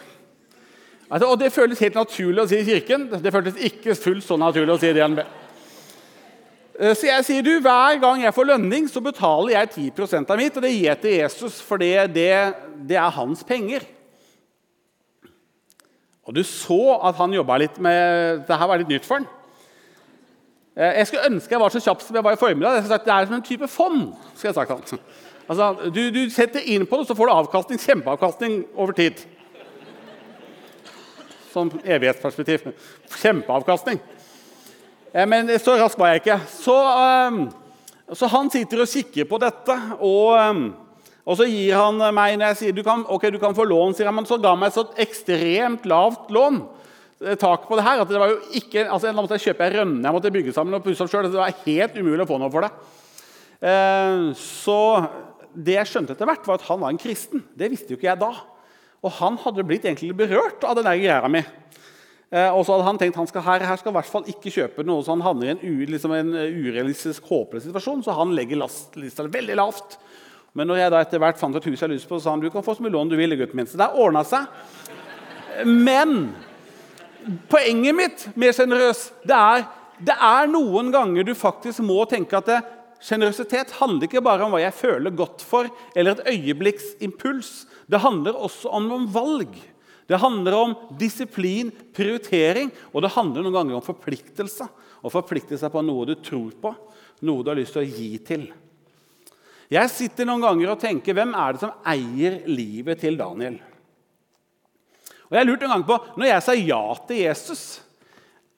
[1.06, 3.08] Altså, og det føles helt naturlig å si i kirken.
[3.22, 5.20] Det føltes ikke fullt så naturlig å si i DNB.
[6.80, 10.40] Eh, så jeg sier du, hver gang jeg får lønning, så betaler jeg 10% av
[10.40, 12.32] mitt, og det gir jeg til Jesus, for det, det,
[12.90, 13.86] det, er hans penger.
[16.26, 19.28] Og du så at han jobba litt med Dette var litt nytt for han.
[20.74, 22.82] Eh, jeg skulle ønske jeg var så kjapp som jeg var i formiddag.
[22.90, 24.10] Sagt, Det er som en type fond.
[24.34, 24.98] skal jeg sagt
[25.46, 29.22] Altså, du, du setter inn på det, så får du avkastning, kjempeavkastning over tid.
[31.56, 32.66] Sånn evighetsperspektiv.
[33.16, 34.00] Kjempeavkastning.
[35.12, 36.40] Eh, men så rask var jeg ikke.
[36.52, 37.46] Så, ehm,
[38.12, 39.76] så, han sitter og kikker på dette.
[40.04, 40.66] Og, ehm,
[41.24, 43.96] og så gir han meg når jeg sier du kan, ok, du kan få lån,
[43.96, 46.60] sier han, men så ga han meg så ekstremt lavt lån.
[47.24, 49.64] Eh, tak på det her, at det var jo ikke, altså Da måtte jeg kjøpe
[49.64, 51.30] ei rønne jeg måtte bygge sammen og pusse opp sjøl.
[51.30, 52.70] Det var helt umulig å få noe for det.
[53.64, 55.08] Eh, så
[55.56, 57.40] det jeg skjønte etter hvert, var at han var en kristen.
[57.56, 58.34] Det visste jo ikke jeg da.
[59.04, 61.42] Og han hadde blitt egentlig berørt av den greia mi.
[62.34, 64.50] Eh, og så hadde han tenkt han skal her, her skal i hvert fall ikke
[64.50, 68.02] kjøpe noe, så han havner i en, liksom en eh, urealistisk, håpløs situasjon.
[68.06, 68.64] Så han legger
[68.98, 69.98] lista veldig lavt.
[70.56, 72.34] Men når jeg da etter hvert fant et hus jeg har lyst på, så sa
[72.34, 73.36] han du kan få så mye lån du vil.
[73.38, 73.68] gutten min.
[73.68, 74.48] Så det ordna seg.
[75.66, 76.32] Men
[77.50, 82.50] poenget mitt mer sjenerøs det er det er noen ganger du faktisk må tenke at
[83.00, 87.64] sjenerøsitet handler ikke bare om hva jeg føler godt for, eller et øyeblikks impuls.
[87.86, 89.54] Det handler også om valg.
[90.06, 94.68] Det handler om disiplin, prioritering, og det handler noen ganger om forpliktelse.
[95.02, 96.72] Å forplikte seg på noe du tror på,
[97.26, 98.46] noe du har lyst til å gi til.
[99.70, 103.58] Jeg sitter noen ganger og tenker hvem er det som eier livet til Daniel?
[105.26, 107.62] Og jeg lurte lurt en gang på, Når jeg sa ja til Jesus,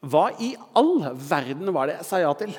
[0.05, 2.53] hva i all verden var det jeg sa ja til?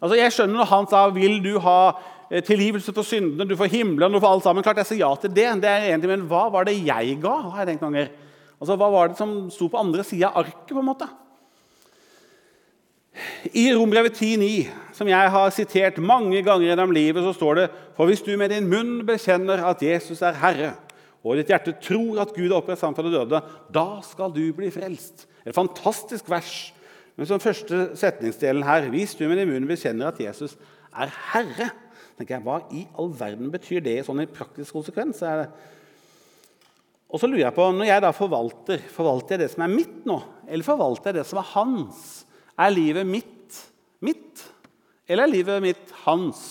[0.00, 1.92] Altså, Jeg skjønner når han sa 'Vil du ha
[2.40, 4.64] tilgivelse for syndene, du får himmelen, du får alt sammen.
[4.64, 5.48] Klart jeg sier ja til det.
[5.60, 7.34] det er en Men hva var det jeg ga?
[7.50, 8.08] har jeg tenkt ganger.
[8.60, 10.72] Altså, Hva var det som sto på andre sida av arket?
[10.72, 11.08] på en måte?
[13.52, 17.66] I Rombrevet 10,9, som jeg har sitert mange ganger gjennom livet, så står det
[17.96, 20.72] For hvis du med din munn bekjenner at Jesus er Herre,
[21.22, 23.42] og ditt hjerte tror at Gud er oppreist fra de døde,
[23.74, 25.26] da skal du bli frelst.
[25.44, 26.72] Et fantastisk vers.
[27.16, 30.56] Men som første setningsdelen her Hvis du med din munn bekjenner at Jesus
[30.96, 31.70] er Herre,
[32.18, 35.22] tenker jeg, Hva i all verden betyr det sånn i praktisk konsekvens?
[37.12, 40.02] Og så lurer jeg på, Når jeg da forvalter, forvalter jeg det som er mitt
[40.08, 42.02] nå, eller forvalter jeg det som er hans?
[42.60, 43.30] Er livet mitt
[44.02, 44.42] mitt,
[45.06, 46.42] eller er livet mitt hans?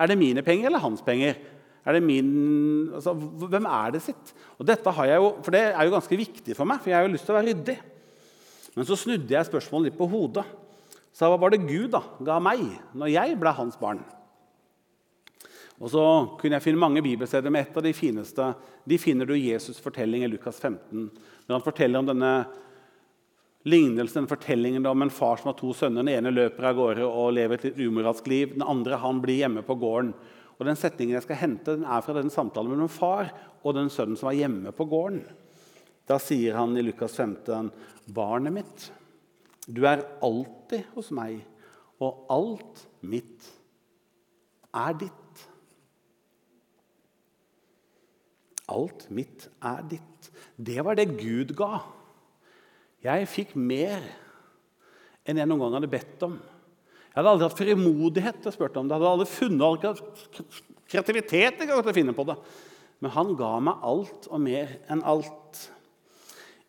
[0.00, 1.38] Er det mine penger eller hans penger?
[1.82, 4.32] Er det min, altså, hvem er det sitt?
[4.58, 6.98] Og dette har jeg jo, for Det er jo ganske viktig for meg, for jeg
[6.98, 7.78] har jo lyst til å være ryddig.
[8.76, 10.44] Men så snudde jeg spørsmålet litt på hodet.
[11.12, 12.62] Så hva var det Gud da ga meg
[12.96, 14.00] når jeg ble hans barn?
[15.82, 16.02] Og så
[16.38, 18.52] kunne jeg finne mange bibelsteder, men et av de fineste
[18.86, 21.08] de finner du i Jesus' fortelling i Lukas 15.
[21.48, 22.34] Når han forteller om denne
[23.66, 26.02] lignelsen, denne fortellingen om en far som har to sønner.
[26.02, 28.54] Den ene løper av gårde og lever et litt umoralsk liv.
[28.54, 30.12] Den andre han blir hjemme på gården.
[30.58, 33.90] Og den setningen jeg skal hente, den er fra den samtalen mellom far og den
[33.90, 35.24] sønnen som var hjemme på gården.
[36.06, 37.70] Da sier han i Lukas 15.:
[38.14, 38.86] Barnet mitt,
[39.66, 41.40] du er alltid hos meg,
[42.02, 43.50] og alt mitt
[44.74, 45.21] er ditt.
[48.72, 50.30] Alt mitt er ditt.
[50.56, 51.82] Det var det Gud ga.
[53.02, 54.02] Jeg fikk mer
[55.26, 56.36] enn jeg noen gang hadde bedt om.
[57.12, 58.96] Jeg hadde aldri hatt frimodighet til å spørre om det.
[58.96, 62.38] Jeg hadde aldri funnet kreativitet til å finne på det.
[63.02, 65.64] Men han ga meg alt og mer enn alt.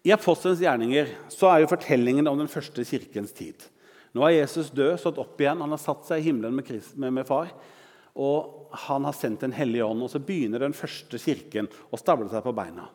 [0.04, 3.62] I Apostelens gjerninger så er jo fortellingen om den første kirkens tid.
[4.14, 7.26] Nå er Jesus død, stått opp igjen, han har satt seg i himmelen med, med
[7.30, 7.54] far
[8.14, 10.04] og han har sendt Den hellige ånd.
[10.06, 12.90] Og så begynner den første kirken å stable seg på beina.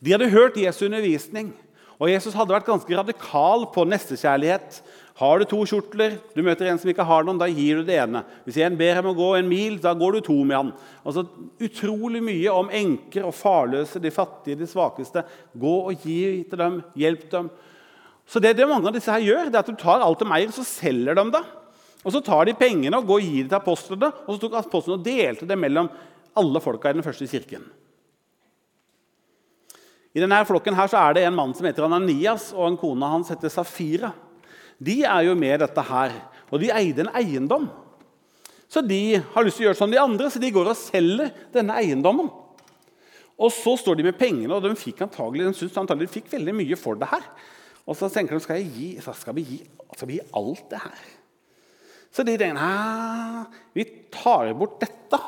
[0.00, 1.54] De hadde hørt Jesu undervisning,
[1.96, 4.82] og Jesus hadde vært ganske radikal på nestekjærlighet.
[5.16, 7.96] Har du to kjortler, du møter en som ikke har noen, da gir du det
[8.02, 8.20] ene.
[8.44, 10.72] Hvis en ber ham å gå en mil, da går du to med han.
[11.08, 11.24] Altså,
[11.64, 15.24] Utrolig mye om enker og farløse, de fattige, de svakeste.
[15.56, 17.48] Gå og gi til dem, hjelp dem.
[18.28, 20.28] Så det, det mange av disse her gjør, det er at du tar alt de
[20.36, 21.44] eier, så selger de det.
[22.06, 24.60] Og Så tar de pengene og går og gir det til apostlene, og så tok
[24.60, 25.88] apostlene og delte det mellom
[26.38, 27.64] alle folka i den første kirken.
[30.14, 33.10] I denne flokken her så er det en mann som heter Ananias, og en kone
[33.10, 34.12] hans heter Safira.
[34.78, 36.14] De er jo med dette her,
[36.48, 37.66] og de eide en eiendom.
[38.70, 41.34] Så de har lyst til å gjøre som de andre, så de går og selger
[41.54, 42.30] denne eiendommen.
[43.36, 46.32] Og så står de med pengene, og de fikk antagelig, de synes antagelig de fikk
[46.32, 47.26] veldig mye for det her.
[47.84, 49.60] Og så tenker de skal, gi, skal, vi gi,
[49.92, 51.04] skal vi gi alt det her.
[52.16, 55.18] Så de tenker vi tar bort dette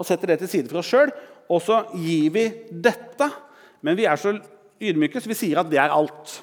[0.00, 1.10] og setter det til side for oss sjøl.
[1.50, 3.26] Og så gir vi dette,
[3.82, 4.36] men vi er så
[4.80, 6.38] ydmyke så vi sier at det er alt.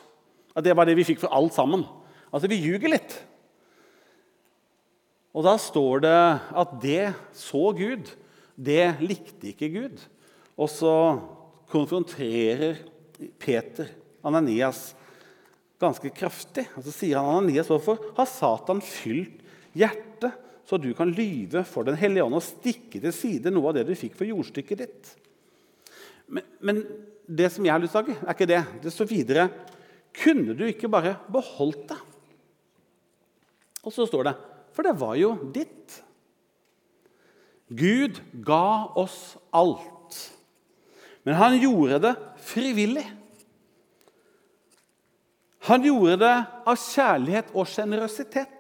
[0.52, 1.86] At det var det vi fikk for alt sammen.
[2.28, 3.16] Altså, vi ljuger litt.
[5.38, 6.20] Og da står det
[6.60, 7.02] at det
[7.38, 8.12] så Gud.
[8.58, 10.04] Det likte ikke Gud.
[10.58, 10.94] Og så
[11.72, 12.82] konfronterer
[13.40, 13.94] Peter
[14.26, 14.92] Ananias
[15.82, 16.66] ganske kraftig.
[16.78, 19.44] Og så sier han Ananias, hvorfor har Satan fylt
[19.78, 23.78] hjertet så du kan lyve for Den hellige ånd og stikke til side noe av
[23.78, 25.14] det du fikk for jordstykket ditt?
[26.28, 26.82] Men, men
[27.28, 28.62] det som jeg har lyst til å si, er ikke det.
[28.84, 29.48] Det står videre
[30.18, 32.00] Kunne du ikke bare beholdt det?
[33.86, 34.36] Og så står det
[34.76, 36.02] For det var jo ditt.
[37.68, 40.18] Gud ga oss alt.
[41.28, 42.14] Men han gjorde det
[42.48, 43.04] frivillig.
[45.68, 46.36] Han gjorde det
[46.68, 48.54] av kjærlighet og sjenerøsitet.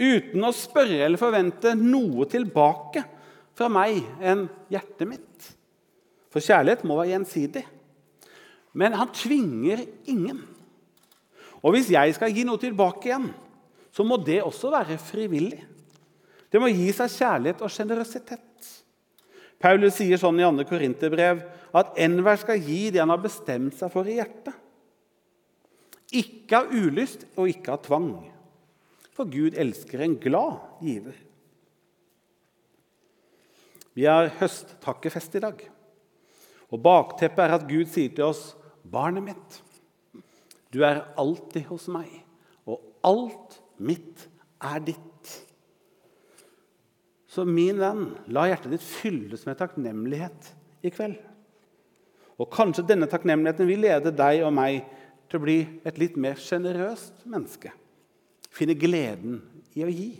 [0.00, 3.02] Uten å spørre eller forvente noe tilbake
[3.56, 5.50] fra meg enn hjertet mitt.
[6.32, 7.64] For kjærlighet må være gjensidig.
[8.76, 10.44] Men han tvinger ingen.
[11.60, 13.28] Og hvis jeg skal gi noe tilbake igjen,
[13.90, 15.60] så må det også være frivillig.
[16.50, 18.46] Det må gis av kjærlighet og sjenerøsitet.
[19.60, 20.64] Paulus sier sånn i 2.
[20.70, 21.42] Korinterbrev
[21.76, 24.54] at enhver skal gi det han har bestemt seg for i hjertet.
[26.16, 28.12] Ikke av ulyst og ikke av tvang.
[29.14, 31.16] For Gud elsker en glad giver.
[33.94, 35.62] Vi har høsttakkefest i dag.
[36.70, 38.54] Og Bakteppet er at Gud sier til oss,
[38.86, 39.62] 'Barnet mitt,
[40.72, 42.08] du er alltid hos meg,
[42.66, 44.28] og alt mitt
[44.62, 45.32] er ditt.
[47.30, 51.18] Så min venn, la hjertet ditt fylles med takknemlighet i kveld.
[52.40, 54.80] Og kanskje denne takknemligheten vil lede deg og meg
[55.30, 57.72] til å bli et litt mer sjenerøst menneske.
[58.50, 59.38] Finne gleden
[59.78, 60.10] i å gi.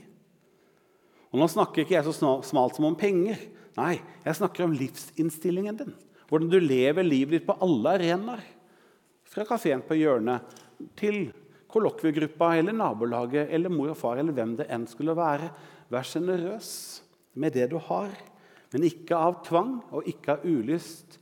[1.31, 3.39] Og Nå snakker ikke jeg så smalt som om penger.
[3.77, 5.93] Nei, jeg snakker om livsinnstillingen din.
[6.31, 8.43] Hvordan du lever livet ditt på alle arenaer.
[9.31, 10.59] Fra kafeen på hjørnet
[10.99, 11.29] til
[11.71, 15.53] kollokviegruppa eller nabolaget eller mor og far eller hvem det enn skulle være.
[15.91, 16.71] Vær sjenerøs
[17.39, 18.11] med det du har,
[18.73, 21.20] men ikke av tvang og ikke av ulyst.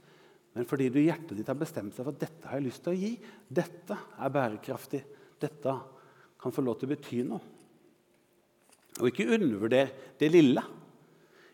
[0.58, 2.82] Men fordi du i hjertet ditt har bestemt seg for at dette har jeg lyst
[2.82, 3.12] til å gi.
[3.46, 5.00] Dette er bærekraftig.
[5.38, 5.74] Dette
[6.42, 7.38] kan få lov til å bety noe.
[8.98, 10.64] Og ikke undervurder det lille.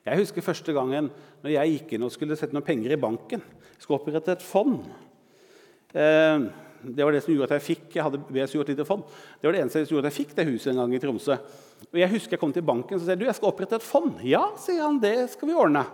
[0.09, 1.11] Jeg husker første gangen
[1.43, 3.45] når jeg gikk inn og skulle sette noen penger i banken.
[3.75, 4.89] Jeg skulle opprette et fond.
[5.93, 6.47] Eh,
[6.97, 9.05] det var det som gjorde at jeg fikk jeg hadde BSU et lite fond.
[9.05, 11.37] Det var det eneste som gjorde at jeg fikk det huset en gang i Tromsø.
[11.91, 14.17] Og jeg husker jeg kom til banken og sa du, jeg skal opprette et fond.
[14.25, 15.85] Ja, sier han, det skal vi ordne.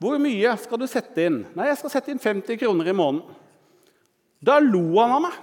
[0.00, 1.42] Hvor mye skal du sette inn?
[1.52, 3.38] Nei, jeg skal sette inn 50 kroner i måneden.
[4.40, 5.38] Da lo han av meg.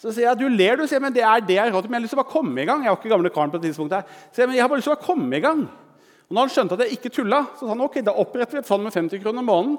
[0.00, 0.86] Så sier jeg du ler, du.
[0.88, 1.92] sier, men det er det jeg har råd til.
[1.92, 2.82] Men jeg har lyst til å bare komme i gang.
[2.82, 4.20] Jeg var ikke gamle karen på det tidspunktet her.
[4.32, 5.60] Så jeg, men jeg har bare lyst til å komme i gang.
[6.26, 8.62] Og når han skjønte at jeg ikke tulla, så sa han ok, da oppretter vi
[8.62, 9.76] et fond med 50 kroner i måneden.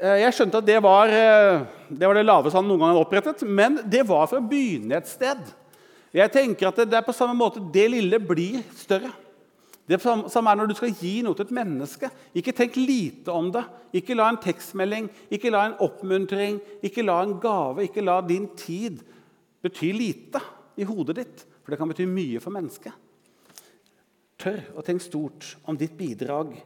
[0.00, 1.60] Eh, jeg skjønte at det var, eh,
[1.92, 4.96] det var det laveste han noen gang hadde opprettet, men det var for å begynne
[4.96, 5.44] et sted.
[6.14, 9.12] Jeg tenker at Det er på samme måte det lille blir større.
[9.88, 12.08] Det samme er når du skal gi noe til et menneske.
[12.36, 13.64] Ikke tenk lite om det.
[14.00, 18.48] Ikke la en tekstmelding, ikke la en oppmuntring, ikke la en gave, ikke la din
[18.56, 19.02] tid
[19.64, 20.40] bety lite
[20.80, 21.44] i hodet ditt.
[21.60, 22.96] For det kan bety mye for mennesket.
[24.40, 26.56] Tør å tenke stort om ditt bidrag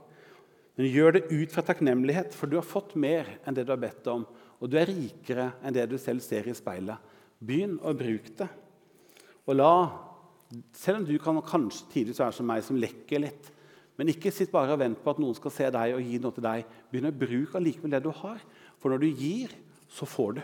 [0.78, 3.80] men gjør det ut fra takknemlighet, for du har fått mer enn det du har
[3.82, 4.22] bedt om.
[4.62, 7.02] Og du er rikere enn det du selv ser i speilet.
[7.42, 8.46] Begynn å bruke det.
[9.42, 9.72] Og la,
[10.72, 13.50] Selv om du kan kanskje tidligere være som meg, som lekker litt,
[13.98, 16.34] men ikke sitt bare og vent på at noen skal se deg og gi noe
[16.36, 16.66] til deg.
[16.88, 18.38] Begynn å bruke allikevel det du har.
[18.78, 19.54] For når du gir,
[19.90, 20.42] så får du.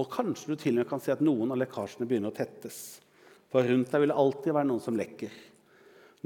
[0.00, 2.78] Og kanskje du til og med kan se at noen av lekkasjene begynner å tettes.
[3.52, 5.36] For rundt deg vil det alltid være noen som lekker.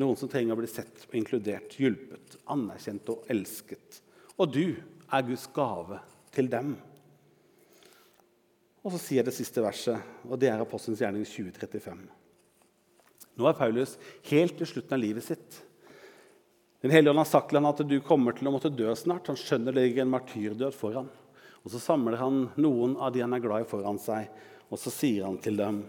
[0.01, 4.01] Noen som trenger å bli sett inkludert, hjulpet, anerkjent og elsket.
[4.39, 5.99] Og du er Guds gave
[6.31, 6.77] til dem.
[8.81, 9.99] Og så sier det siste verset,
[10.31, 12.20] og det er Apostelens gjerning 2035.
[13.41, 13.97] Nå er Paulus
[14.29, 15.63] helt til slutten av livet sitt.
[16.85, 19.31] Den hellige ånd har sagt til ham at du kommer til å måtte dø snart.
[19.33, 21.09] Han skjønner det ligger en martyrdød foran.
[21.65, 24.29] Og Så samler han noen av de han er glad i, foran seg,
[24.69, 25.83] og så sier han til dem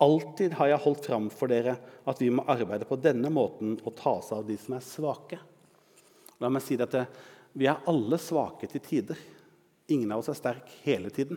[0.00, 1.74] Alltid har jeg holdt fram for dere
[2.08, 5.36] at vi må arbeide på denne måten og ta oss av de som er svake.
[6.40, 7.02] La meg si dette.
[7.52, 9.20] Vi er alle svake til tider.
[9.92, 11.36] Ingen av oss er sterk hele tiden.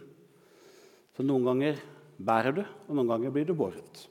[1.12, 1.84] Så noen ganger
[2.16, 4.06] bærer du, og noen ganger blir du båret.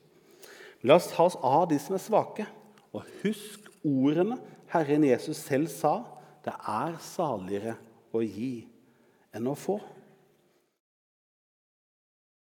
[0.82, 2.46] La oss ta oss av de som er svake,
[2.92, 4.38] og husk ordene
[4.72, 6.00] Herren Jesus selv sa.
[6.42, 7.76] Det er saligere
[8.12, 8.64] å gi
[9.32, 9.78] enn å få.